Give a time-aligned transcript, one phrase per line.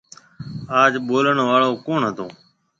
[0.81, 2.27] آج ٻولڻ آݪو ڪوُڻ هتو۔